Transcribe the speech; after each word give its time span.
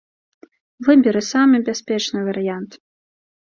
Выберы 0.87 1.21
самы 1.31 1.57
бяспечны 1.69 2.19
варыянт. 2.31 2.71